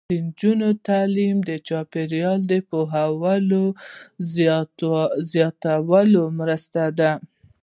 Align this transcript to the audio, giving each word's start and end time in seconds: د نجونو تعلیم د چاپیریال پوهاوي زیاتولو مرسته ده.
د 0.09 0.13
نجونو 0.25 0.69
تعلیم 0.87 1.37
د 1.49 1.51
چاپیریال 1.67 2.41
پوهاوي 2.69 3.37
زیاتولو 5.33 6.23
مرسته 6.39 6.83
ده. 6.99 7.11